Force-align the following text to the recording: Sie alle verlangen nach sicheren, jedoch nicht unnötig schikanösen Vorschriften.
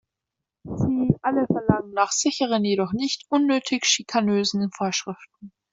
Sie 0.63 1.15
alle 1.21 1.45
verlangen 1.45 1.93
nach 1.93 2.11
sicheren, 2.11 2.65
jedoch 2.65 2.91
nicht 2.91 3.27
unnötig 3.29 3.85
schikanösen 3.85 4.71
Vorschriften. 4.71 5.51